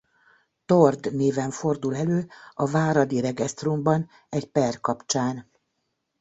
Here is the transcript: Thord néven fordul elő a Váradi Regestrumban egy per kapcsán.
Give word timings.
Thord 0.65 1.15
néven 1.15 1.51
fordul 1.51 1.95
elő 1.95 2.27
a 2.53 2.65
Váradi 2.69 3.19
Regestrumban 3.19 4.09
egy 4.29 4.51
per 4.51 4.79
kapcsán. 4.79 5.51